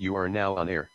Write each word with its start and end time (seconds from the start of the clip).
You 0.00 0.16
are 0.16 0.28
now 0.30 0.56
on 0.56 0.70
air. 0.70 0.88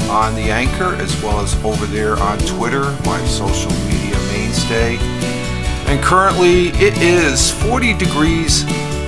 on 0.08 0.34
the 0.34 0.50
Anchor 0.50 0.94
as 0.96 1.20
well 1.22 1.40
as 1.40 1.54
over 1.64 1.86
there 1.86 2.16
on 2.16 2.38
Twitter, 2.38 2.84
my 3.04 3.22
social 3.26 3.72
media 3.88 4.16
mainstay. 4.32 4.96
And 5.86 6.02
currently 6.02 6.68
it 6.82 6.96
is 6.98 7.50
40 7.50 7.94
degrees 7.94 8.64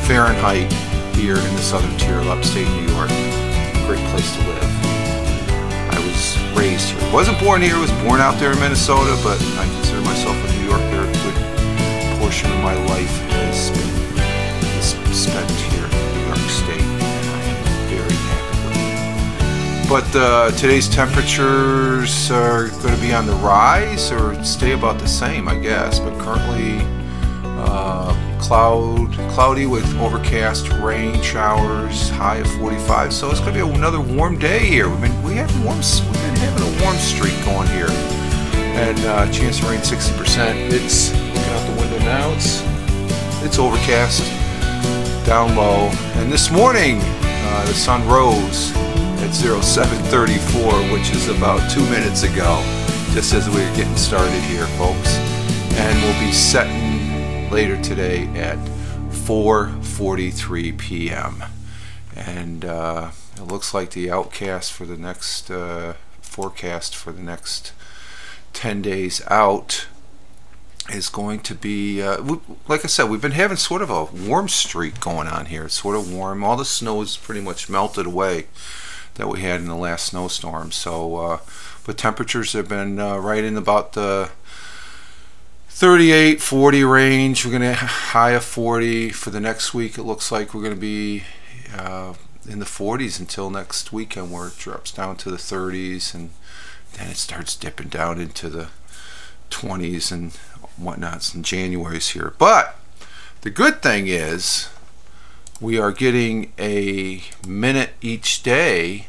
Fahrenheit 0.07 0.73
here 1.15 1.37
in 1.37 1.55
the 1.55 1.63
southern 1.63 1.97
tier 1.99 2.19
of 2.19 2.29
upstate 2.29 2.69
New 2.69 2.93
York. 2.95 3.09
Great 3.87 4.05
place 4.11 4.35
to 4.37 4.43
live. 4.47 4.71
I 5.91 5.99
was 6.05 6.59
raised 6.59 6.91
here. 6.91 7.13
Wasn't 7.13 7.39
born 7.41 7.63
here, 7.63 7.79
was 7.79 7.93
born 8.03 8.21
out 8.21 8.39
there 8.39 8.53
in 8.53 8.61
Minnesota, 8.61 9.19
but 9.23 9.41
I 9.59 9.65
consider 9.77 10.01
myself 10.03 10.37
a 10.37 10.58
But 19.89 20.15
uh, 20.15 20.51
today's 20.51 20.87
temperatures 20.87 22.31
are 22.31 22.69
going 22.69 22.95
to 22.95 23.01
be 23.01 23.15
on 23.15 23.25
the 23.25 23.33
rise 23.37 24.13
or 24.13 24.45
stay 24.45 24.73
about 24.73 24.99
the 24.99 25.09
same, 25.09 25.49
I 25.49 25.59
guess. 25.59 25.99
But 25.99 26.13
currently, 26.21 26.81
uh, 27.43 28.13
cloud, 28.39 29.11
cloudy 29.31 29.65
with 29.65 29.87
overcast 29.97 30.69
rain 30.83 31.23
showers, 31.23 32.11
high 32.11 32.37
of 32.37 32.47
45. 32.59 33.15
So 33.15 33.31
it's 33.31 33.41
going 33.41 33.55
to 33.55 33.65
be 33.65 33.71
another 33.71 33.99
warm 33.99 34.39
day 34.39 34.59
here. 34.59 34.91
We've 34.91 35.01
been 35.01 35.23
we 35.23 35.37
have 35.37 35.51
warm, 35.65 35.79
we've 35.79 36.13
been 36.13 36.37
having 36.37 36.69
a 36.69 36.83
warm 36.83 36.97
streak 36.99 37.43
going 37.47 37.69
here, 37.69 37.89
and 37.89 38.99
uh, 39.07 39.33
chance 39.33 39.59
of 39.61 39.71
rain 39.71 39.81
60%. 39.81 40.71
It's 40.71 41.13
looking 41.13 41.43
out 41.55 41.67
the 41.67 41.81
window 41.81 41.99
now. 42.01 42.31
It's 42.33 42.63
it's 43.43 43.59
overcast, 43.59 44.23
down 45.25 45.57
low, 45.57 45.89
and 46.21 46.31
this 46.31 46.51
morning 46.51 46.99
uh, 47.01 47.65
the 47.65 47.73
sun 47.73 48.07
rose 48.07 48.77
at 49.21 49.35
0734, 49.35 50.93
which 50.93 51.11
is 51.11 51.29
about 51.29 51.71
two 51.71 51.83
minutes 51.91 52.23
ago, 52.23 52.63
just 53.13 53.35
as 53.35 53.49
we 53.51 53.63
are 53.63 53.77
getting 53.77 53.97
started 53.97 54.41
here, 54.43 54.67
folks. 54.79 55.17
And 55.75 56.01
we'll 56.03 56.21
be 56.21 56.33
setting 56.33 57.51
later 57.51 57.81
today 57.83 58.27
at 58.39 58.59
4:43 59.11 60.79
p.m. 60.79 61.45
And 62.15 62.65
uh, 62.65 63.11
it 63.37 63.43
looks 63.43 63.75
like 63.75 63.91
the 63.91 64.11
outcast 64.11 64.73
for 64.73 64.87
the 64.87 64.97
next 64.97 65.51
uh, 65.51 65.95
forecast 66.21 66.95
for 66.95 67.11
the 67.13 67.23
next 67.23 67.73
10 68.53 68.83
days 68.83 69.21
out 69.29 69.89
is 70.93 71.09
going 71.09 71.41
to 71.41 71.55
be, 71.55 72.01
uh, 72.01 72.23
we, 72.23 72.39
like 72.69 72.85
I 72.85 72.89
said, 72.89 73.11
we've 73.11 73.21
been 73.21 73.33
having 73.33 73.57
sort 73.57 73.83
of 73.83 73.91
a 73.91 74.05
warm 74.05 74.49
streak 74.49 75.01
going 75.01 75.27
on 75.29 75.47
here. 75.47 75.65
It's 75.65 75.75
sort 75.75 75.97
of 75.97 76.13
warm. 76.13 76.45
All 76.45 76.57
the 76.57 76.65
snow 76.65 77.03
is 77.03 77.17
pretty 77.17 77.41
much 77.41 77.69
melted 77.69 78.07
away 78.07 78.47
that 79.19 79.29
we 79.29 79.41
had 79.41 79.61
in 79.61 79.67
the 79.67 79.77
last 79.77 80.07
snowstorm. 80.07 80.73
So, 80.73 81.17
uh, 81.17 81.39
but 81.85 81.99
temperatures 81.99 82.55
have 82.55 82.69
been 82.69 82.99
uh, 82.99 83.19
right 83.19 83.45
in 83.45 83.57
about 83.57 83.93
the 83.93 84.31
38, 85.69 86.41
40 86.41 86.85
range. 86.85 87.45
We're 87.45 87.59
going 87.59 87.63
to 87.63 87.75
high 87.75 88.31
of 88.31 88.45
40 88.45 89.11
for 89.11 89.31
the 89.31 89.41
next 89.41 89.75
week. 89.75 89.99
It 89.99 90.05
looks 90.05 90.33
like 90.33 90.55
we're 90.55 90.63
going 90.63 90.75
to 90.75 90.81
be 90.81 91.25
uh, 91.77 92.15
in 92.49 92.61
the 92.61 92.65
40s 92.65 93.21
until 93.21 93.51
next 93.51 93.93
weekend, 93.93 94.33
where 94.33 94.49
it 94.49 94.57
drops 94.57 94.93
down 94.93 95.17
to 95.17 95.31
the 95.31 95.37
30s, 95.37 96.15
and 96.15 96.31
then 96.95 97.11
it 97.11 97.17
starts 97.17 97.57
dipping 97.57 97.89
down 97.89 98.21
into 98.21 98.49
the 98.49 98.69
20s 99.51 100.13
and 100.13 100.33
whatnots 100.79 101.35
in 101.35 101.43
January's 101.43 102.11
here. 102.11 102.35
But 102.39 102.77
the 103.41 103.51
good 103.51 103.83
thing 103.83 104.07
is 104.07 104.69
we 105.61 105.79
are 105.79 105.91
getting 105.91 106.53
a 106.59 107.23
minute 107.47 107.91
each 108.01 108.43
day 108.45 109.08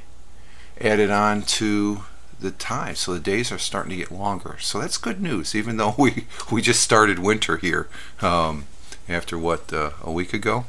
added 0.81 1.09
on 1.09 1.41
to 1.44 2.03
the 2.40 2.51
time. 2.51 2.95
So 2.95 3.13
the 3.13 3.19
days 3.19 3.51
are 3.51 3.57
starting 3.57 3.91
to 3.91 3.95
get 3.97 4.12
longer. 4.12 4.57
So 4.59 4.79
that's 4.79 4.97
good 4.97 5.22
news, 5.22 5.53
even 5.53 5.78
though 5.78 5.95
we, 5.97 6.25
we 6.51 6.62
just 6.62 6.81
started 6.81 7.19
winter 7.19 7.57
here 7.57 7.88
um, 8.22 8.66
after 9.07 9.38
what, 9.38 9.72
uh, 9.73 9.91
a 10.01 10.12
week 10.12 10.34
ago. 10.34 10.66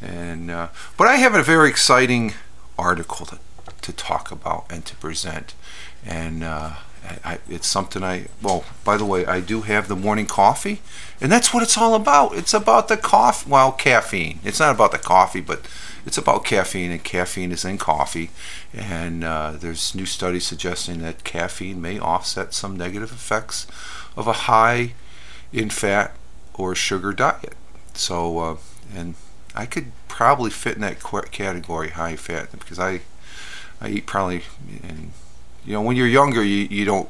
And 0.00 0.50
uh, 0.50 0.68
But 0.96 1.08
I 1.08 1.16
have 1.16 1.34
a 1.34 1.42
very 1.42 1.68
exciting 1.68 2.34
article 2.78 3.24
to, 3.26 3.38
to 3.82 3.92
talk 3.92 4.30
about 4.30 4.66
and 4.68 4.84
to 4.86 4.96
present. 4.96 5.54
And 6.04 6.42
uh, 6.42 6.74
I, 7.24 7.38
it's 7.48 7.66
something 7.66 8.02
I, 8.02 8.26
well, 8.42 8.64
by 8.84 8.96
the 8.96 9.04
way, 9.04 9.26
I 9.26 9.40
do 9.40 9.62
have 9.62 9.88
the 9.88 9.96
morning 9.96 10.26
coffee, 10.26 10.80
and 11.20 11.30
that's 11.30 11.52
what 11.52 11.62
it's 11.62 11.76
all 11.76 11.94
about. 11.94 12.34
It's 12.34 12.54
about 12.54 12.88
the 12.88 12.96
coffee, 12.96 13.50
well, 13.50 13.72
caffeine. 13.72 14.40
It's 14.44 14.60
not 14.60 14.74
about 14.74 14.92
the 14.92 14.98
coffee, 14.98 15.40
but 15.40 15.62
it's 16.06 16.18
about 16.18 16.44
caffeine, 16.44 16.90
and 16.90 17.02
caffeine 17.02 17.52
is 17.52 17.64
in 17.64 17.78
coffee. 17.78 18.30
And 18.72 19.24
uh, 19.24 19.52
there's 19.52 19.94
new 19.94 20.06
studies 20.06 20.46
suggesting 20.46 21.00
that 21.02 21.24
caffeine 21.24 21.80
may 21.80 21.98
offset 21.98 22.52
some 22.54 22.76
negative 22.76 23.10
effects 23.10 23.66
of 24.16 24.26
a 24.26 24.32
high 24.32 24.92
in 25.52 25.70
fat 25.70 26.14
or 26.54 26.74
sugar 26.74 27.12
diet. 27.12 27.54
So, 27.94 28.38
uh, 28.38 28.56
and 28.94 29.14
I 29.54 29.66
could 29.66 29.92
probably 30.08 30.50
fit 30.50 30.74
in 30.74 30.80
that 30.82 31.02
category, 31.30 31.90
high 31.90 32.16
fat, 32.16 32.52
because 32.52 32.78
I, 32.78 33.00
I 33.80 33.88
eat 33.88 34.06
probably, 34.06 34.42
and 34.82 35.12
you 35.64 35.72
know, 35.72 35.80
when 35.82 35.96
you're 35.96 36.06
younger, 36.06 36.42
you, 36.44 36.66
you 36.70 36.84
don't, 36.84 37.08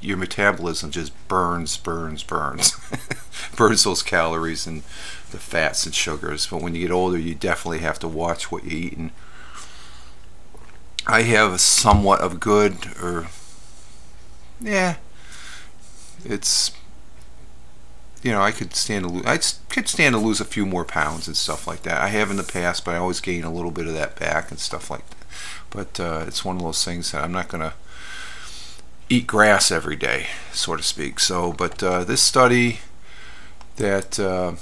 your 0.00 0.16
metabolism 0.16 0.90
just 0.90 1.12
burns, 1.28 1.76
burns, 1.76 2.22
burns, 2.22 2.76
burns 3.56 3.84
those 3.84 4.02
calories 4.02 4.66
and 4.66 4.82
the 5.30 5.38
fats 5.38 5.86
and 5.86 5.94
sugars. 5.94 6.46
But 6.46 6.62
when 6.62 6.74
you 6.74 6.82
get 6.82 6.92
older, 6.92 7.18
you 7.18 7.34
definitely 7.34 7.78
have 7.78 7.98
to 8.00 8.08
watch 8.08 8.50
what 8.50 8.64
you're 8.64 8.72
eating. 8.72 9.12
I 11.06 11.22
have 11.22 11.60
somewhat 11.60 12.20
of 12.20 12.40
good, 12.40 12.86
or 13.00 13.28
yeah, 14.60 14.96
it's 16.24 16.72
you 18.22 18.32
know 18.32 18.42
I 18.42 18.50
could 18.50 18.74
stand 18.74 19.04
to 19.04 19.10
lose. 19.10 19.26
I 19.26 19.38
could 19.72 19.88
stand 19.88 20.14
to 20.14 20.20
lose 20.20 20.40
a 20.40 20.44
few 20.44 20.66
more 20.66 20.84
pounds 20.84 21.28
and 21.28 21.36
stuff 21.36 21.66
like 21.66 21.82
that. 21.82 22.00
I 22.00 22.08
have 22.08 22.30
in 22.30 22.36
the 22.36 22.42
past, 22.42 22.84
but 22.84 22.94
I 22.94 22.98
always 22.98 23.20
gain 23.20 23.44
a 23.44 23.52
little 23.52 23.70
bit 23.70 23.86
of 23.86 23.94
that 23.94 24.18
back 24.18 24.50
and 24.50 24.58
stuff 24.58 24.90
like 24.90 25.08
that. 25.10 25.16
But 25.70 26.00
uh, 26.00 26.24
it's 26.26 26.44
one 26.44 26.56
of 26.56 26.62
those 26.62 26.84
things 26.84 27.12
that 27.12 27.22
I'm 27.22 27.32
not 27.32 27.48
to 27.50 27.74
eat 29.08 29.26
grass 29.26 29.70
every 29.70 29.96
day, 29.96 30.26
so 30.52 30.76
to 30.76 30.82
speak. 30.82 31.20
So, 31.20 31.52
but 31.52 31.82
uh, 31.82 32.04
this 32.04 32.22
study 32.22 32.80
that 33.76 34.18
uh, 34.18 34.54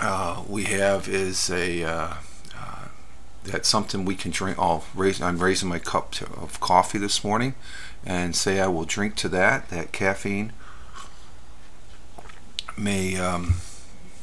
uh 0.00 0.42
we 0.48 0.64
have 0.64 1.08
is 1.08 1.50
a 1.50 1.82
uh, 1.82 2.14
uh, 2.56 2.88
that's 3.44 3.68
something 3.68 4.04
we 4.04 4.14
can 4.14 4.30
drink. 4.30 4.56
Oh, 4.58 4.84
raise, 4.94 5.20
I'm 5.20 5.38
raising 5.38 5.68
my 5.68 5.78
cup 5.78 6.12
to, 6.12 6.26
of 6.26 6.60
coffee 6.60 6.98
this 6.98 7.24
morning, 7.24 7.54
and 8.04 8.36
say 8.36 8.60
I 8.60 8.68
will 8.68 8.84
drink 8.84 9.16
to 9.16 9.28
that. 9.30 9.68
That 9.70 9.92
caffeine 9.92 10.52
may. 12.76 13.16
Um, 13.16 13.56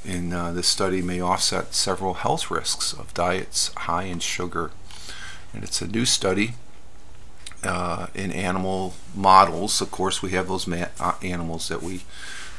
in 0.06 0.30
this 0.30 0.68
study 0.68 1.02
may 1.02 1.20
offset 1.20 1.74
several 1.74 2.14
health 2.14 2.50
risks 2.50 2.94
of 2.94 3.14
diets 3.14 3.74
high 3.76 4.04
in 4.04 4.20
sugar 4.20 4.72
and 5.54 5.66
it's 5.66 5.82
a 5.82 5.88
new 5.88 6.06
study 6.06 6.54
uh, 7.64 8.08
in 8.14 8.32
animal 8.32 8.94
models. 9.16 9.82
Of 9.82 9.92
course, 9.92 10.22
we 10.22 10.32
have 10.32 10.48
those 10.48 10.68
uh, 10.68 11.14
animals 11.22 11.68
that 11.70 11.82
we 11.82 12.02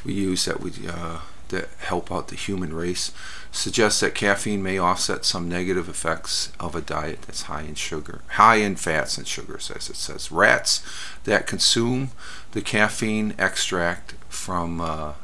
we 0.04 0.14
use 0.14 0.44
that 0.44 0.60
we 0.60 0.72
uh, 0.88 1.20
that 1.48 1.68
help 1.78 2.12
out 2.12 2.28
the 2.28 2.36
human 2.36 2.72
race. 2.72 3.12
Suggests 3.50 4.00
that 4.00 4.14
caffeine 4.14 4.62
may 4.62 4.78
offset 4.78 5.24
some 5.24 5.48
negative 5.48 5.88
effects 5.88 6.52
of 6.60 6.74
a 6.74 6.80
diet 6.80 7.22
that's 7.22 7.42
high 7.42 7.62
in 7.62 7.74
sugar, 7.74 8.20
high 8.32 8.56
in 8.56 8.76
fats 8.76 9.16
and 9.16 9.26
sugars, 9.26 9.70
as 9.70 9.88
it 9.88 9.96
says. 9.96 10.30
Rats 10.30 10.82
that 11.24 11.46
consume 11.46 12.10
the 12.52 12.60
caffeine 12.60 13.34
extract 13.38 14.14
from 14.28 14.80
uh, 14.80 15.14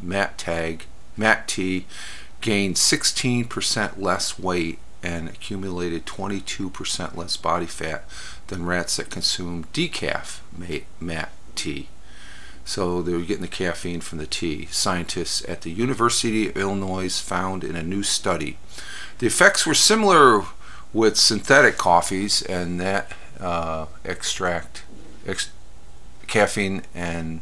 MAT 0.00 0.38
tag, 0.38 0.86
MAT 1.16 1.46
T 1.46 1.86
gained 2.40 2.76
16% 2.76 3.98
less 3.98 4.38
weight 4.38 4.78
and 5.02 5.28
accumulated 5.28 6.06
22% 6.06 7.16
less 7.16 7.36
body 7.36 7.66
fat 7.66 8.04
than 8.54 8.66
rats 8.66 8.96
that 8.96 9.10
consumed 9.10 9.70
decaf 9.72 10.40
MAT 11.00 11.28
tea. 11.54 11.88
So 12.64 13.02
they 13.02 13.12
were 13.12 13.20
getting 13.20 13.42
the 13.42 13.48
caffeine 13.48 14.00
from 14.00 14.18
the 14.18 14.26
tea. 14.26 14.66
Scientists 14.70 15.44
at 15.48 15.62
the 15.62 15.70
University 15.70 16.48
of 16.48 16.56
Illinois 16.56 17.20
found 17.20 17.62
in 17.62 17.76
a 17.76 17.82
new 17.82 18.02
study. 18.02 18.56
The 19.18 19.26
effects 19.26 19.66
were 19.66 19.74
similar 19.74 20.44
with 20.92 21.16
synthetic 21.16 21.76
coffees 21.76 22.42
and 22.42 22.80
that 22.80 23.12
uh, 23.38 23.86
extract 24.04 24.84
ex 25.26 25.50
caffeine 26.26 26.82
and 26.94 27.40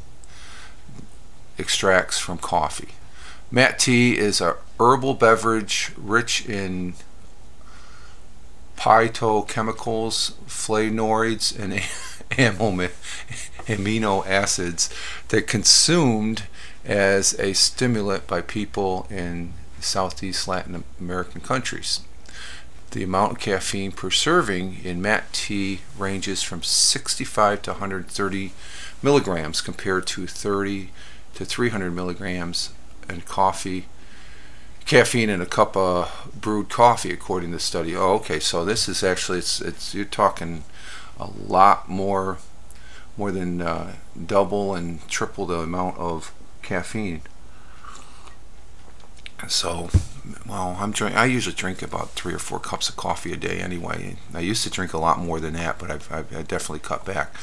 extracts 1.58 2.18
from 2.18 2.38
coffee. 2.38 2.94
Mat 3.50 3.78
tea 3.78 4.18
is 4.18 4.40
a 4.40 4.56
herbal 4.80 5.14
beverage 5.14 5.92
rich 5.96 6.46
in 6.48 6.94
phytochemicals, 8.82 10.32
flavonoids, 10.48 11.56
and 11.56 11.72
amino 13.68 14.26
acids 14.26 14.90
that 15.28 15.46
consumed 15.46 16.42
as 16.84 17.38
a 17.38 17.52
stimulant 17.52 18.26
by 18.26 18.40
people 18.40 19.06
in 19.08 19.52
Southeast 19.78 20.48
Latin 20.48 20.82
American 20.98 21.40
countries. 21.40 22.00
The 22.90 23.04
amount 23.04 23.32
of 23.32 23.38
caffeine 23.38 23.92
per 23.92 24.10
serving 24.10 24.80
in 24.82 25.00
mat 25.00 25.32
tea 25.32 25.82
ranges 25.96 26.42
from 26.42 26.64
65 26.64 27.62
to 27.62 27.70
130 27.70 28.52
milligrams 29.00 29.60
compared 29.60 30.08
to 30.08 30.26
30 30.26 30.90
to 31.36 31.44
300 31.44 31.92
milligrams 31.92 32.70
in 33.08 33.20
coffee 33.20 33.86
caffeine 34.84 35.30
in 35.30 35.40
a 35.40 35.46
cup 35.46 35.76
of 35.76 36.30
brewed 36.38 36.68
coffee 36.68 37.12
according 37.12 37.50
to 37.50 37.56
the 37.56 37.60
study 37.60 37.94
oh 37.94 38.14
okay 38.14 38.40
so 38.40 38.64
this 38.64 38.88
is 38.88 39.02
actually 39.02 39.38
it's 39.38 39.60
it's 39.60 39.94
you're 39.94 40.04
talking 40.04 40.64
a 41.18 41.28
lot 41.46 41.88
more 41.88 42.38
more 43.16 43.30
than 43.30 43.60
uh, 43.60 43.94
double 44.26 44.74
and 44.74 45.06
triple 45.08 45.46
the 45.46 45.58
amount 45.58 45.98
of 45.98 46.32
caffeine. 46.62 47.22
So, 49.48 49.90
well, 50.46 50.76
I'm 50.78 50.92
drink. 50.92 51.16
I 51.16 51.24
usually 51.24 51.54
drink 51.54 51.82
about 51.82 52.10
three 52.10 52.32
or 52.32 52.38
four 52.38 52.60
cups 52.60 52.88
of 52.88 52.96
coffee 52.96 53.32
a 53.32 53.36
day 53.36 53.58
anyway. 53.58 54.16
I 54.32 54.40
used 54.40 54.62
to 54.64 54.70
drink 54.70 54.92
a 54.92 54.98
lot 54.98 55.18
more 55.18 55.40
than 55.40 55.54
that, 55.54 55.78
but 55.78 55.90
I've, 55.90 56.12
I've, 56.12 56.36
I've 56.36 56.48
definitely 56.48 56.78
cut 56.78 57.04
back. 57.04 57.34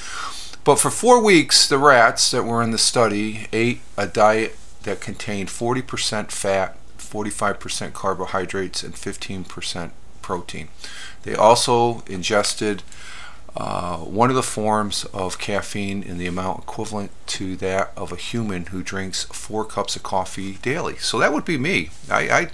But 0.63 0.77
for 0.77 0.89
four 0.89 1.21
weeks, 1.21 1.67
the 1.67 1.77
rats 1.77 2.31
that 2.31 2.43
were 2.43 2.63
in 2.63 2.71
the 2.71 2.77
study 2.77 3.47
ate 3.51 3.81
a 3.97 4.07
diet 4.07 4.55
that 4.83 5.01
contained 5.01 5.49
40% 5.49 6.31
fat, 6.31 6.77
45% 6.99 7.93
carbohydrates, 7.93 8.83
and 8.83 8.93
15% 8.93 9.91
protein. 10.21 10.69
They 11.23 11.35
also 11.35 12.03
ingested 12.07 12.83
uh, 13.55 13.97
one 13.97 14.29
of 14.29 14.35
the 14.35 14.43
forms 14.43 15.05
of 15.05 15.39
caffeine 15.39 16.03
in 16.03 16.17
the 16.17 16.27
amount 16.27 16.63
equivalent 16.63 17.11
to 17.25 17.55
that 17.57 17.91
of 17.97 18.11
a 18.11 18.15
human 18.15 18.67
who 18.67 18.83
drinks 18.83 19.23
four 19.23 19.65
cups 19.65 19.95
of 19.95 20.03
coffee 20.03 20.53
daily. 20.61 20.97
So 20.97 21.17
that 21.19 21.33
would 21.33 21.45
be 21.45 21.57
me. 21.57 21.89
I, 22.09 22.29
I, 22.29 22.47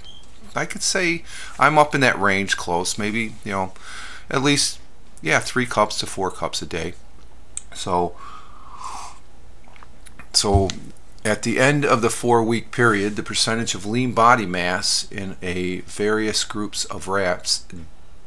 I 0.62 0.64
could 0.64 0.82
say 0.82 1.22
I'm 1.58 1.78
up 1.78 1.94
in 1.94 2.00
that 2.00 2.18
range 2.18 2.56
close, 2.56 2.96
maybe, 2.96 3.34
you 3.44 3.52
know, 3.52 3.72
at 4.30 4.42
least, 4.42 4.80
yeah, 5.22 5.38
three 5.38 5.66
cups 5.66 5.98
to 5.98 6.06
four 6.06 6.30
cups 6.30 6.62
a 6.62 6.66
day. 6.66 6.94
So, 7.74 8.16
so 10.32 10.68
at 11.26 11.42
the 11.42 11.58
end 11.58 11.84
of 11.84 12.02
the 12.02 12.08
four 12.08 12.40
week 12.44 12.70
period, 12.70 13.16
the 13.16 13.22
percentage 13.22 13.74
of 13.74 13.84
lean 13.84 14.12
body 14.12 14.46
mass 14.46 15.10
in 15.10 15.36
a 15.42 15.80
various 15.80 16.44
groups 16.44 16.84
of 16.84 17.08
rats 17.08 17.64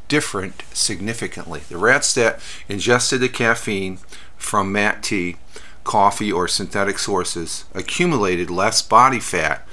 different 0.09 0.63
significantly. 0.73 1.61
The 1.69 1.77
rats 1.77 2.13
that 2.15 2.41
ingested 2.67 3.21
the 3.21 3.29
caffeine 3.29 3.99
from 4.35 4.73
MAT 4.73 5.01
tea, 5.01 5.37
coffee, 5.85 6.29
or 6.29 6.49
synthetic 6.49 6.99
sources 6.99 7.63
accumulated 7.73 8.49
less 8.49 8.81
body 8.81 9.21
fat 9.21 9.65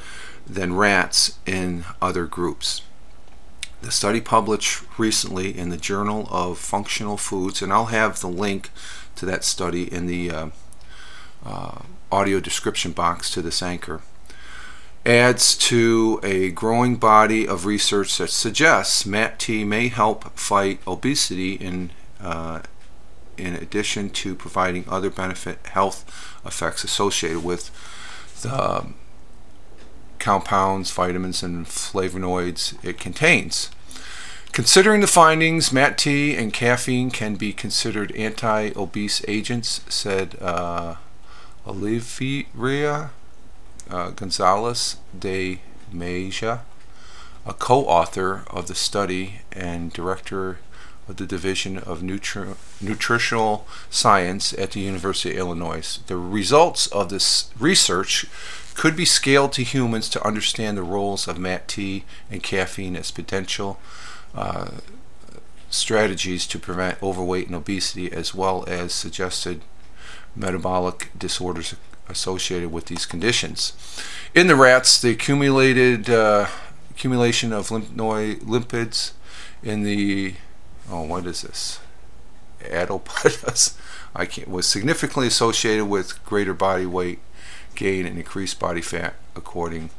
than 0.46 0.76
rats 0.76 1.36
in 1.46 1.84
other 2.00 2.26
groups. 2.26 2.82
The 3.82 3.90
study 3.90 4.20
published 4.20 4.84
recently 4.98 5.56
in 5.56 5.70
the 5.70 5.76
Journal 5.76 6.28
of 6.30 6.58
Functional 6.58 7.16
Foods, 7.16 7.60
and 7.60 7.72
I'll 7.72 7.86
have 7.86 8.20
the 8.20 8.28
link 8.28 8.70
to 9.16 9.26
that 9.26 9.42
study 9.42 9.92
in 9.92 10.06
the 10.06 10.30
uh, 10.30 10.48
uh, 11.46 11.82
audio 12.10 12.40
description 12.40 12.92
box 12.92 13.30
to 13.30 13.40
this 13.40 13.62
anchor 13.62 14.00
adds 15.06 15.56
to 15.56 16.18
a 16.24 16.50
growing 16.50 16.96
body 16.96 17.46
of 17.46 17.64
research 17.64 18.18
that 18.18 18.28
suggests 18.28 19.06
MAT-T 19.06 19.64
may 19.64 19.86
help 19.86 20.36
fight 20.36 20.80
obesity 20.86 21.52
in, 21.52 21.90
uh, 22.20 22.60
in 23.38 23.54
addition 23.54 24.10
to 24.10 24.34
providing 24.34 24.84
other 24.88 25.08
benefit 25.08 25.64
health 25.68 26.04
effects 26.44 26.82
associated 26.82 27.44
with 27.44 27.70
the 28.42 28.86
compounds, 30.18 30.90
vitamins, 30.90 31.42
and 31.42 31.66
flavonoids 31.66 32.76
it 32.84 32.98
contains. 32.98 33.70
Considering 34.50 35.00
the 35.00 35.06
findings, 35.06 35.70
MAT-T 35.70 36.34
and 36.34 36.52
caffeine 36.52 37.10
can 37.12 37.36
be 37.36 37.52
considered 37.52 38.10
anti-obese 38.16 39.22
agents, 39.28 39.82
said 39.88 40.36
uh, 40.40 40.96
Olivia 41.66 43.10
uh, 43.90 44.10
Gonzalez 44.10 44.96
de 45.18 45.60
Mejia, 45.92 46.62
a 47.44 47.52
co-author 47.54 48.44
of 48.48 48.66
the 48.66 48.74
study 48.74 49.40
and 49.52 49.92
director 49.92 50.58
of 51.08 51.16
the 51.16 51.26
Division 51.26 51.78
of 51.78 52.02
Nutri 52.02 52.56
Nutritional 52.80 53.66
Science 53.90 54.52
at 54.54 54.72
the 54.72 54.80
University 54.80 55.30
of 55.30 55.36
Illinois. 55.36 55.98
The 56.06 56.16
results 56.16 56.88
of 56.88 57.08
this 57.08 57.50
research 57.58 58.26
could 58.74 58.96
be 58.96 59.04
scaled 59.04 59.52
to 59.54 59.62
humans 59.62 60.08
to 60.10 60.26
understand 60.26 60.76
the 60.76 60.82
roles 60.82 61.28
of 61.28 61.38
MAT 61.38 61.68
tea 61.68 62.04
and 62.30 62.42
caffeine 62.42 62.96
as 62.96 63.10
potential 63.10 63.78
uh, 64.34 64.70
strategies 65.70 66.46
to 66.48 66.58
prevent 66.58 67.02
overweight 67.02 67.46
and 67.46 67.56
obesity 67.56 68.12
as 68.12 68.34
well 68.34 68.64
as 68.66 68.92
suggested 68.92 69.62
metabolic 70.36 71.10
disorders 71.18 71.74
associated 72.08 72.70
with 72.70 72.86
these 72.86 73.06
conditions. 73.06 73.72
In 74.34 74.46
the 74.46 74.56
rats, 74.56 75.00
the 75.00 75.10
accumulated 75.10 76.08
uh, 76.08 76.46
accumulation 76.90 77.52
of 77.52 77.68
lipids 77.68 79.12
in 79.62 79.82
the 79.82 80.34
oh, 80.90 81.02
what 81.02 81.26
is 81.26 81.42
this? 81.42 81.80
Adipose 82.70 83.76
I 84.14 84.24
can't 84.26 84.48
was 84.48 84.66
significantly 84.66 85.26
associated 85.26 85.86
with 85.86 86.24
greater 86.24 86.54
body 86.54 86.86
weight 86.86 87.18
gain 87.74 88.06
and 88.06 88.16
increased 88.16 88.58
body 88.58 88.80
fat, 88.80 89.14
according 89.34 89.90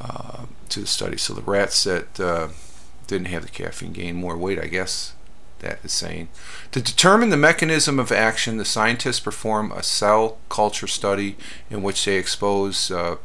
uh, 0.00 0.46
to 0.70 0.80
the 0.80 0.86
study. 0.86 1.18
So 1.18 1.34
the 1.34 1.42
rats 1.42 1.84
that 1.84 2.18
uh, 2.18 2.48
didn't 3.06 3.26
have 3.26 3.42
the 3.42 3.50
caffeine 3.50 3.92
gained 3.92 4.16
more 4.16 4.36
weight, 4.36 4.58
I 4.58 4.66
guess, 4.66 5.14
that 5.62 5.78
is 5.82 5.92
saying. 5.92 6.28
To 6.72 6.82
determine 6.82 7.30
the 7.30 7.36
mechanism 7.36 7.98
of 7.98 8.12
action, 8.12 8.58
the 8.58 8.64
scientists 8.64 9.20
perform 9.20 9.72
a 9.72 9.82
cell 9.82 10.38
culture 10.48 10.86
study 10.86 11.36
in 11.70 11.82
which 11.82 12.04
they 12.04 12.16
expose 12.16 12.90
uh, 12.90 13.16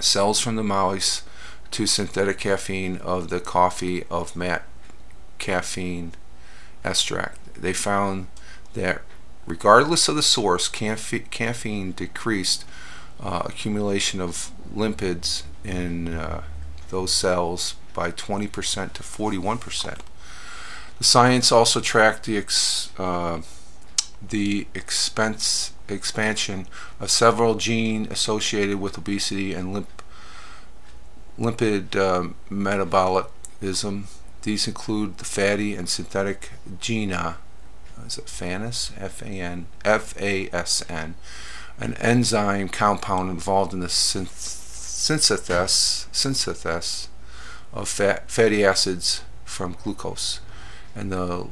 cells 0.00 0.40
from 0.40 0.56
the 0.56 0.62
mouse 0.62 1.22
to 1.70 1.86
synthetic 1.86 2.38
caffeine 2.38 2.98
of 2.98 3.30
the 3.30 3.40
coffee 3.40 4.04
of 4.10 4.36
mat 4.36 4.64
caffeine 5.38 6.12
extract. 6.84 7.54
They 7.54 7.72
found 7.72 8.26
that 8.74 9.02
regardless 9.46 10.08
of 10.08 10.16
the 10.16 10.22
source, 10.22 10.68
caffeine 10.68 11.92
decreased 11.92 12.64
uh, 13.20 13.42
accumulation 13.44 14.20
of 14.20 14.50
lipids 14.74 15.42
in 15.64 16.14
uh, 16.14 16.42
those 16.90 17.12
cells 17.12 17.74
by 17.94 18.10
20% 18.10 18.50
to 18.92 19.02
41%. 19.02 19.98
The 21.00 21.04
science 21.04 21.50
also 21.50 21.80
tracked 21.80 22.26
the 22.26 22.36
ex, 22.36 22.90
uh, 22.98 23.40
the 24.20 24.66
expense 24.74 25.72
expansion 25.88 26.66
of 27.00 27.10
several 27.10 27.54
genes 27.54 28.08
associated 28.10 28.78
with 28.78 28.98
obesity 28.98 29.54
and 29.54 29.72
limp, 29.72 30.02
lipid 31.38 31.96
uh, 31.96 32.34
metabolism. 32.50 34.08
These 34.42 34.68
include 34.68 35.16
the 35.16 35.24
fatty 35.24 35.74
and 35.74 35.88
synthetic 35.88 36.50
GNA, 36.82 37.36
is 38.06 38.18
it 38.18 38.28
FANAS? 38.28 38.92
F-A-N, 38.98 39.68
F-A-S-N, 39.82 41.14
an 41.78 41.94
enzyme 41.94 42.68
compound 42.68 43.30
involved 43.30 43.72
in 43.72 43.80
the 43.80 43.88
synthesis, 43.88 46.06
synthesis 46.12 47.08
of 47.72 47.88
fat, 47.88 48.30
fatty 48.30 48.62
acids 48.62 49.22
from 49.46 49.74
glucose 49.82 50.40
and 50.94 51.12
the 51.12 51.46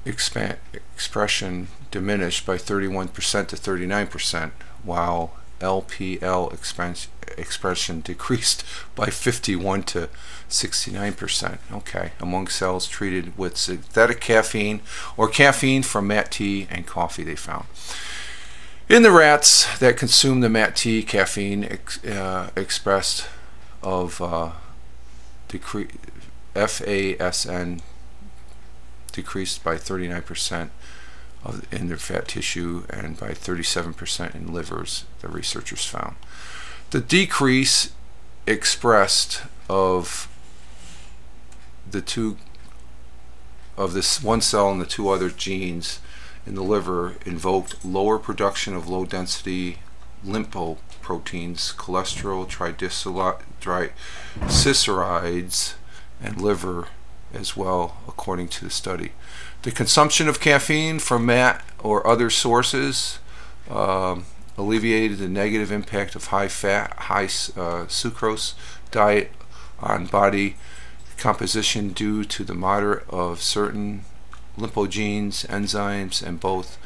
expand, 0.06 0.58
expression 0.72 1.68
diminished 1.90 2.46
by 2.46 2.56
31% 2.56 3.12
to 3.48 3.56
39%, 3.56 4.50
while 4.82 5.32
LPL 5.60 6.52
expansion, 6.52 7.10
expression 7.36 8.00
decreased 8.00 8.64
by 8.94 9.06
51 9.06 9.82
to 9.84 10.08
69%. 10.48 11.58
Okay, 11.72 12.12
among 12.20 12.48
cells 12.48 12.86
treated 12.86 13.36
with 13.36 13.56
synthetic 13.56 14.20
caffeine 14.20 14.80
or 15.16 15.28
caffeine 15.28 15.82
from 15.82 16.06
mat 16.06 16.30
tea 16.30 16.66
and 16.70 16.86
coffee, 16.86 17.24
they 17.24 17.36
found. 17.36 17.66
In 18.88 19.02
the 19.02 19.10
rats 19.10 19.78
that 19.80 19.96
consumed 19.96 20.44
the 20.44 20.48
mat 20.48 20.76
tea, 20.76 21.02
caffeine 21.02 21.64
ex, 21.64 22.04
uh, 22.04 22.50
expressed 22.54 23.26
of 23.82 24.20
uh, 24.20 24.52
decre- 25.48 25.90
FASN 26.54 27.80
decreased 29.12 29.64
by 29.64 29.76
39% 29.76 30.70
in 31.70 31.88
their 31.88 31.96
fat 31.96 32.28
tissue 32.28 32.84
and 32.90 33.18
by 33.18 33.30
37% 33.30 34.34
in 34.34 34.52
livers, 34.52 35.04
the 35.20 35.28
researchers 35.28 35.84
found. 35.84 36.16
The 36.90 37.00
decrease 37.00 37.92
expressed 38.46 39.42
of 39.68 40.28
the 41.88 42.00
two 42.00 42.36
of 43.76 43.92
this 43.92 44.22
one 44.22 44.40
cell 44.40 44.70
and 44.70 44.80
the 44.80 44.86
two 44.86 45.08
other 45.08 45.28
genes 45.28 46.00
in 46.46 46.54
the 46.54 46.62
liver 46.62 47.16
invoked 47.26 47.84
lower 47.84 48.18
production 48.18 48.74
of 48.74 48.88
low 48.88 49.04
density 49.04 49.78
lipoproteins, 51.06 51.74
cholesterol, 51.74 52.46
triglycerides, 53.60 55.74
and 56.22 56.40
liver 56.40 56.88
as 57.32 57.56
well, 57.56 57.96
according 58.08 58.48
to 58.48 58.64
the 58.64 58.70
study. 58.70 59.12
The 59.62 59.70
consumption 59.70 60.28
of 60.28 60.40
caffeine 60.40 60.98
from 60.98 61.26
mat 61.26 61.64
or 61.82 62.06
other 62.06 62.30
sources 62.30 63.18
um, 63.68 64.24
alleviated 64.56 65.18
the 65.18 65.28
negative 65.28 65.72
impact 65.72 66.14
of 66.14 66.26
high 66.26 66.48
fat, 66.48 66.94
high 66.96 67.24
uh, 67.24 67.86
sucrose 67.88 68.54
diet 68.90 69.32
on 69.80 70.06
body 70.06 70.56
composition 71.18 71.90
due 71.90 72.24
to 72.24 72.44
the 72.44 72.54
moderate 72.54 73.08
of 73.08 73.42
certain 73.42 74.04
lipogenes, 74.56 75.46
enzymes, 75.46 76.22
and 76.22 76.40
both 76.40 76.78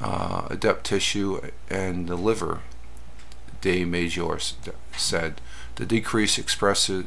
uh, 0.00 0.46
adept 0.50 0.84
tissue 0.84 1.40
and 1.70 2.08
the 2.08 2.16
liver, 2.16 2.60
De 3.62 3.84
Major 3.84 4.38
said. 4.96 5.40
The 5.76 5.86
decrease 5.86 6.38
expresses 6.38 7.06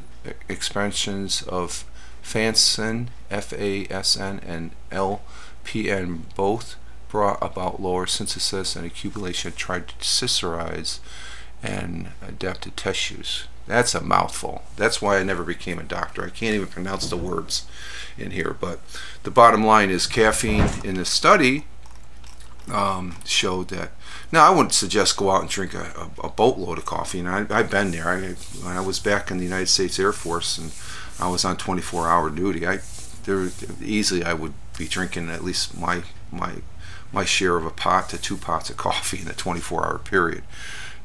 expansions 0.50 1.44
of 1.44 1.86
FASN, 2.24 3.08
F-A-S-N, 3.30 4.42
and 4.46 4.72
LPN 4.92 6.22
both 6.36 6.76
brought 7.10 7.38
about 7.42 7.82
lower 7.82 8.08
synthesis 8.08 8.76
and 8.76 8.86
accumulation 8.86 9.50
of 9.50 9.58
triglycerides 9.58 11.00
and 11.62 12.10
adapted 12.28 12.76
tissues. 12.76 13.46
That's 13.68 13.96
a 13.96 14.02
mouthful. 14.02 14.64
That's 14.76 15.02
why 15.02 15.18
I 15.18 15.24
never 15.24 15.44
became 15.44 15.80
a 15.80 15.84
doctor. 15.84 16.24
I 16.26 16.30
can't 16.30 16.56
even 16.56 16.68
pronounce 16.68 17.10
the 17.10 17.18
words 17.18 17.66
in 18.18 18.32
here. 18.32 18.56
But 18.60 18.80
the 19.24 19.32
bottom 19.32 19.64
line 19.64 19.90
is 19.90 20.08
caffeine 20.08 20.70
in 20.84 20.96
the 20.96 21.06
study 21.06 21.66
um, 22.72 23.18
showed 23.26 23.70
that. 23.70 23.92
Now, 24.32 24.46
I 24.46 24.56
wouldn't 24.56 24.74
suggest 24.74 25.18
go 25.18 25.32
out 25.32 25.42
and 25.42 25.50
drink 25.50 25.74
a, 25.74 26.10
a, 26.22 26.28
a 26.28 26.30
boatload 26.30 26.78
of 26.78 26.86
coffee. 26.86 27.20
And 27.20 27.30
I, 27.30 27.46
I've 27.50 27.70
been 27.70 27.92
there. 27.92 28.08
I, 28.08 28.20
when 28.64 28.76
I 28.78 28.82
was 28.82 29.00
back 29.00 29.32
in 29.32 29.38
the 29.38 29.44
United 29.44 29.68
States 29.68 30.00
Air 30.00 30.12
Force 30.14 30.58
and 30.58 30.72
I 31.20 31.30
was 31.30 31.46
on 31.46 31.58
24-hour 31.58 32.30
duty, 32.32 32.68
I 32.68 32.80
there 33.24 33.50
easily 33.82 34.24
I 34.24 34.34
would 34.34 34.54
be 34.78 34.88
drinking 34.88 35.30
at 35.32 35.44
least 35.44 35.76
my 35.76 36.04
my 36.32 36.58
my 37.12 37.26
share 37.26 37.58
of 37.58 37.66
a 37.66 37.72
pot 37.72 38.10
to 38.10 38.18
two 38.20 38.38
pots 38.38 38.70
of 38.70 38.78
coffee 38.88 39.22
in 39.22 39.28
a 39.28 39.32
24-hour 39.32 40.00
period, 40.00 40.44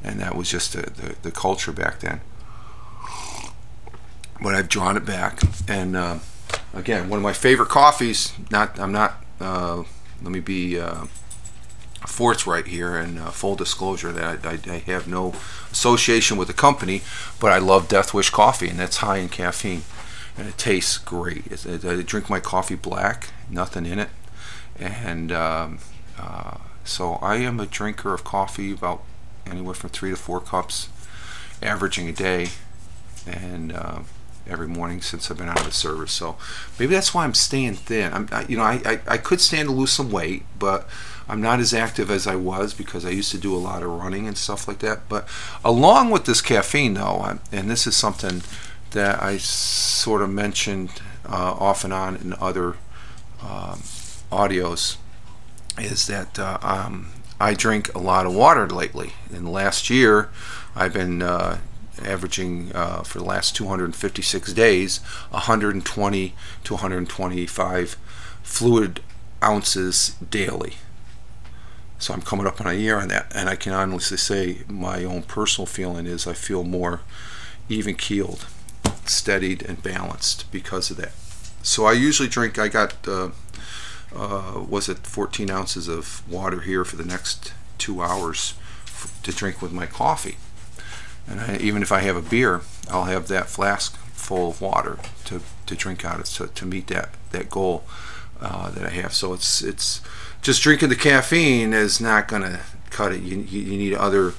and 0.03 0.19
that 0.19 0.35
was 0.35 0.49
just 0.51 0.73
the, 0.73 0.81
the, 0.81 1.15
the 1.21 1.31
culture 1.31 1.71
back 1.71 1.99
then 1.99 2.21
but 4.41 4.55
I've 4.55 4.67
drawn 4.67 4.97
it 4.97 5.05
back. 5.05 5.39
And 5.67 5.95
uh, 5.95 6.19
again, 6.73 7.07
one 7.09 7.17
of 7.17 7.23
my 7.23 7.33
favorite 7.33 7.69
coffees. 7.69 8.33
Not, 8.49 8.79
I'm 8.79 8.91
not. 8.91 9.23
Uh, 9.39 9.83
let 10.21 10.31
me 10.31 10.39
be 10.39 10.79
uh, 10.79 11.05
forthright 12.07 12.67
here 12.67 12.95
and 12.97 13.19
uh, 13.19 13.29
full 13.29 13.55
disclosure 13.55 14.11
that 14.11 14.45
I, 14.45 14.49
I, 14.49 14.59
I, 14.73 14.77
have 14.79 15.07
no 15.07 15.33
association 15.71 16.37
with 16.37 16.47
the 16.47 16.53
company, 16.53 17.01
but 17.39 17.51
I 17.51 17.59
love 17.59 17.87
Death 17.87 18.13
Wish 18.13 18.29
coffee, 18.29 18.69
and 18.69 18.79
that's 18.79 18.97
high 18.97 19.17
in 19.17 19.29
caffeine, 19.29 19.83
and 20.37 20.47
it 20.47 20.57
tastes 20.57 20.97
great. 20.97 21.47
It, 21.47 21.85
I 21.85 22.01
drink 22.01 22.29
my 22.29 22.39
coffee 22.39 22.75
black, 22.75 23.29
nothing 23.49 23.85
in 23.85 23.99
it, 23.99 24.09
and 24.79 25.31
um, 25.31 25.79
uh, 26.19 26.57
so 26.83 27.13
I 27.21 27.37
am 27.37 27.59
a 27.59 27.65
drinker 27.65 28.13
of 28.13 28.23
coffee 28.23 28.71
about 28.71 29.03
anywhere 29.45 29.75
from 29.75 29.91
three 29.91 30.09
to 30.09 30.15
four 30.15 30.39
cups, 30.39 30.89
averaging 31.61 32.09
a 32.09 32.13
day, 32.13 32.47
and 33.27 33.71
uh, 33.71 33.99
every 34.47 34.67
morning 34.67 35.01
since 35.01 35.29
I've 35.29 35.37
been 35.37 35.49
out 35.49 35.59
of 35.59 35.65
the 35.65 35.71
service. 35.71 36.11
So 36.11 36.37
maybe 36.79 36.93
that's 36.93 37.13
why 37.13 37.23
I'm 37.23 37.33
staying 37.33 37.75
thin. 37.75 38.13
I'm, 38.13 38.27
I, 38.31 38.45
you 38.45 38.57
know, 38.57 38.63
I, 38.63 38.81
I, 38.85 38.99
I, 39.07 39.17
could 39.17 39.39
stand 39.39 39.69
to 39.69 39.73
lose 39.73 39.91
some 39.91 40.11
weight, 40.11 40.43
but 40.57 40.87
I'm 41.31 41.41
not 41.41 41.61
as 41.61 41.73
active 41.73 42.11
as 42.11 42.27
I 42.27 42.35
was 42.35 42.73
because 42.73 43.05
I 43.05 43.11
used 43.11 43.31
to 43.31 43.37
do 43.37 43.55
a 43.55 43.57
lot 43.57 43.83
of 43.83 43.89
running 43.89 44.27
and 44.27 44.37
stuff 44.37 44.67
like 44.67 44.79
that. 44.79 45.07
But 45.07 45.25
along 45.63 46.09
with 46.09 46.25
this 46.25 46.41
caffeine, 46.41 46.95
though, 46.95 47.39
and 47.53 47.71
this 47.71 47.87
is 47.87 47.95
something 47.95 48.41
that 48.91 49.23
I 49.23 49.37
sort 49.37 50.21
of 50.21 50.29
mentioned 50.29 50.89
uh, 51.25 51.55
off 51.57 51.85
and 51.85 51.93
on 51.93 52.17
in 52.17 52.33
other 52.33 52.75
um, 53.41 53.79
audios, 54.29 54.97
is 55.79 56.05
that 56.07 56.37
uh, 56.37 56.57
um, 56.61 57.13
I 57.39 57.53
drink 57.53 57.95
a 57.95 57.99
lot 57.99 58.25
of 58.25 58.35
water 58.35 58.67
lately. 58.67 59.13
In 59.33 59.45
the 59.45 59.51
last 59.51 59.89
year, 59.89 60.29
I've 60.75 60.91
been 60.91 61.21
uh, 61.21 61.59
averaging 62.03 62.73
uh, 62.75 63.03
for 63.03 63.19
the 63.19 63.25
last 63.25 63.55
256 63.55 64.51
days 64.51 64.97
120 65.29 66.35
to 66.65 66.73
125 66.73 67.97
fluid 68.43 69.01
ounces 69.41 70.15
daily. 70.29 70.73
So 72.01 72.15
I'm 72.15 72.23
coming 72.23 72.47
up 72.47 72.59
on 72.59 72.65
a 72.65 72.73
year 72.73 72.97
on 72.97 73.09
that, 73.09 73.31
and 73.35 73.47
I 73.47 73.55
can 73.55 73.73
honestly 73.73 74.17
say 74.17 74.63
my 74.67 75.03
own 75.03 75.21
personal 75.21 75.67
feeling 75.67 76.07
is 76.07 76.25
I 76.25 76.33
feel 76.33 76.63
more 76.63 77.01
even 77.69 77.93
keeled, 77.93 78.47
steadied, 79.05 79.61
and 79.61 79.83
balanced 79.83 80.51
because 80.51 80.89
of 80.89 80.97
that. 80.97 81.11
So 81.61 81.85
I 81.85 81.91
usually 81.91 82.27
drink. 82.27 82.57
I 82.57 82.69
got 82.69 83.07
uh, 83.07 83.29
uh, 84.15 84.63
was 84.67 84.89
it 84.89 84.97
14 85.05 85.51
ounces 85.51 85.87
of 85.87 86.27
water 86.27 86.61
here 86.61 86.83
for 86.83 86.95
the 86.95 87.05
next 87.05 87.53
two 87.77 88.01
hours 88.01 88.55
to 89.21 89.31
drink 89.31 89.61
with 89.61 89.71
my 89.71 89.85
coffee. 89.85 90.37
And 91.27 91.39
I, 91.39 91.57
even 91.57 91.83
if 91.83 91.91
I 91.91 91.99
have 91.99 92.15
a 92.15 92.21
beer, 92.21 92.61
I'll 92.89 93.05
have 93.05 93.27
that 93.27 93.47
flask 93.47 93.95
full 94.13 94.49
of 94.49 94.59
water 94.59 94.97
to, 95.25 95.41
to 95.67 95.75
drink 95.75 96.03
out 96.03 96.19
of 96.19 96.25
to, 96.25 96.47
to 96.47 96.65
meet 96.65 96.87
that, 96.87 97.09
that 97.31 97.51
goal 97.51 97.83
uh, 98.41 98.71
that 98.71 98.85
I 98.85 98.89
have. 98.89 99.13
So 99.13 99.33
it's 99.33 99.61
it's 99.61 100.01
just 100.41 100.61
drinking 100.61 100.89
the 100.89 100.95
caffeine 100.95 101.73
is 101.73 102.01
not 102.01 102.27
going 102.27 102.41
to 102.43 102.59
cut 102.89 103.11
it. 103.11 103.21
You, 103.21 103.39
you, 103.39 103.77
need 103.77 103.93
other 103.93 104.33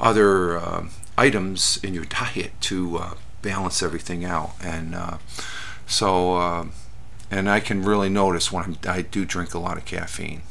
other 0.00 0.58
uh, 0.58 0.86
items 1.16 1.80
in 1.82 1.94
your 1.94 2.04
diet 2.04 2.52
to 2.62 2.98
uh, 2.98 3.14
balance 3.42 3.82
everything 3.82 4.24
out. 4.24 4.52
And 4.62 4.94
uh, 4.94 5.18
so 5.86 6.36
uh, 6.36 6.66
and 7.30 7.48
I 7.48 7.60
can 7.60 7.82
really 7.82 8.08
notice 8.08 8.52
when 8.52 8.64
I'm, 8.64 8.78
I 8.86 9.02
do 9.02 9.24
drink 9.24 9.54
a 9.54 9.58
lot 9.58 9.76
of 9.76 9.84
caffeine. 9.84 10.42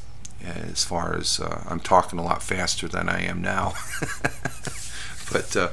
As 0.44 0.86
far 0.86 1.16
as 1.16 1.39
uh, 1.39 1.63
I'm 1.68 1.80
talking 1.80 2.20
a 2.20 2.24
lot 2.24 2.42
faster 2.42 2.88
than 2.88 3.10
I 3.10 3.24
am 3.24 3.42
now. 3.42 3.74
But 5.32 5.56
uh, 5.58 5.70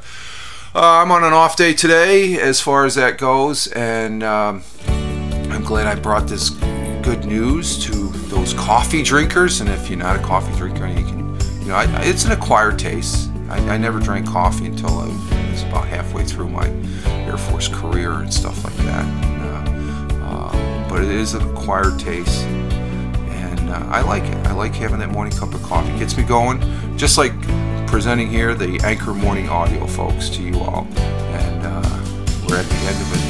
uh, 0.74 1.02
I'm 1.02 1.10
on 1.12 1.22
an 1.22 1.32
off 1.32 1.56
day 1.56 1.74
today 1.74 2.40
as 2.40 2.60
far 2.60 2.84
as 2.84 2.96
that 2.96 3.18
goes, 3.18 3.68
and 3.68 4.22
um, 4.22 4.62
I'm 4.88 5.62
glad 5.62 5.86
I 5.86 5.94
brought 5.94 6.26
this 6.26 6.50
good 6.50 7.24
news 7.24 7.78
to 7.84 8.23
those 8.44 8.54
coffee 8.54 9.02
drinkers. 9.02 9.60
And 9.60 9.70
if 9.70 9.88
you're 9.88 9.98
not 9.98 10.16
a 10.16 10.22
coffee 10.22 10.54
drinker, 10.56 10.86
you 10.86 11.04
can, 11.04 11.38
you 11.60 11.68
know, 11.68 11.76
I, 11.76 11.86
it's 12.02 12.24
an 12.24 12.32
acquired 12.32 12.78
taste. 12.78 13.30
I, 13.48 13.56
I, 13.70 13.78
never 13.78 13.98
drank 14.00 14.26
coffee 14.26 14.66
until 14.66 14.90
I 14.98 15.06
was 15.50 15.62
about 15.62 15.86
halfway 15.86 16.24
through 16.24 16.50
my 16.50 16.68
Air 17.06 17.38
Force 17.38 17.68
career 17.68 18.12
and 18.12 18.32
stuff 18.32 18.64
like 18.64 18.76
that. 18.76 19.04
And, 19.04 20.12
uh, 20.12 20.24
uh, 20.26 20.88
but 20.88 21.02
it 21.02 21.10
is 21.10 21.34
an 21.34 21.48
acquired 21.50 21.98
taste, 21.98 22.44
and 22.44 23.70
uh, 23.70 23.86
I 23.88 24.02
like 24.02 24.24
it. 24.24 24.46
I 24.46 24.52
like 24.52 24.74
having 24.74 24.98
that 24.98 25.10
morning 25.10 25.36
cup 25.36 25.54
of 25.54 25.62
coffee. 25.62 25.92
It 25.92 25.98
gets 25.98 26.16
me 26.16 26.22
going, 26.22 26.60
just 26.96 27.16
like 27.16 27.32
presenting 27.86 28.28
here 28.28 28.54
the 28.54 28.80
Anchor 28.84 29.14
Morning 29.14 29.48
Audio, 29.48 29.86
folks, 29.86 30.28
to 30.30 30.42
you 30.42 30.58
all. 30.60 30.86
And 30.96 31.62
uh, 31.64 31.80
we're 32.48 32.58
at 32.58 32.66
the 32.66 32.76
end 32.76 33.00
of 33.00 33.14
it. 33.14 33.23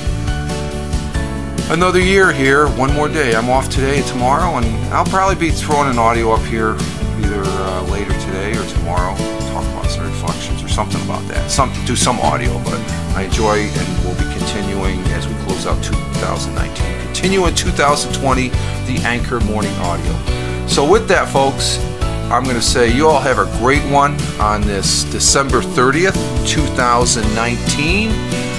Another 1.71 1.99
year 1.99 2.31
here, 2.31 2.69
one 2.69 2.93
more 2.93 3.09
day. 3.09 3.35
I'm 3.35 3.49
off 3.49 3.71
today 3.71 3.97
and 3.97 4.07
tomorrow, 4.07 4.59
and 4.59 4.67
I'll 4.93 5.07
probably 5.07 5.35
be 5.35 5.51
throwing 5.51 5.89
an 5.89 5.99
audio 5.99 6.33
up 6.33 6.43
here 6.43 6.77
either 7.19 7.43
uh, 7.43 7.87
later 7.91 8.13
today 8.21 8.51
or 8.51 8.67
tomorrow. 8.67 9.17
Talk 9.51 9.65
about 9.73 9.87
some 9.87 10.05
reflections 10.05 10.63
or 10.63 10.69
something 10.69 11.03
about 11.05 11.27
that. 11.29 11.51
Some 11.51 11.73
do 11.87 11.97
some 11.97 12.21
audio, 12.21 12.53
but 12.65 12.79
I 13.17 13.23
enjoy 13.23 13.61
and 13.61 14.05
we'll 14.05 14.15
be 14.15 14.31
continuing 14.39 15.01
as 15.15 15.27
we 15.27 15.33
close 15.45 15.67
out 15.67 15.83
2019. 15.83 17.07
Continue 17.07 17.47
in 17.47 17.55
2020 17.55 18.51
the 18.51 19.01
Anchor 19.03 19.41
Morning 19.41 19.73
Audio. 19.77 20.67
So 20.67 20.89
with 20.89 21.09
that, 21.09 21.31
folks, 21.31 21.79
I'm 22.31 22.45
going 22.45 22.57
to 22.57 22.63
say 22.63 22.95
you 22.95 23.09
all 23.09 23.21
have 23.21 23.39
a 23.39 23.47
great 23.59 23.83
one 23.91 24.21
on 24.39 24.61
this 24.61 25.05
December 25.05 25.63
30th, 25.63 26.47
2019. 26.47 28.54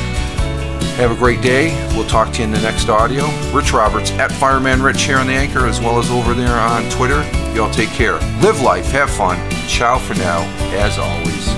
Have 0.96 1.12
a 1.12 1.16
great 1.16 1.42
day. 1.42 1.76
We'll 1.96 2.08
talk 2.08 2.32
to 2.34 2.40
you 2.40 2.46
in 2.46 2.52
the 2.52 2.62
next 2.62 2.88
audio. 2.88 3.26
Rich 3.52 3.74
Roberts 3.74 4.12
at 4.12 4.32
Fireman 4.32 4.82
Rich 4.82 5.04
here 5.04 5.18
on 5.18 5.28
the 5.28 5.34
Anchor, 5.34 5.66
as 5.66 5.82
well 5.82 6.00
as 6.00 6.10
over 6.10 6.34
there 6.34 6.58
on 6.58 6.90
Twitter. 6.90 7.22
Y'all 7.54 7.70
take 7.72 7.90
care. 7.90 8.14
Live 8.42 8.62
life. 8.62 8.86
Have 8.92 9.10
fun. 9.10 9.38
Ciao 9.68 9.98
for 9.98 10.14
now. 10.14 10.42
As 10.74 10.98
always, 10.98 11.55